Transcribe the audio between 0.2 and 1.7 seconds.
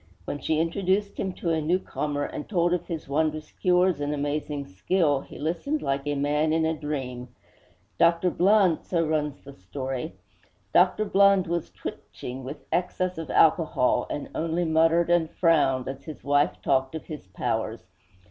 When she introduced him to a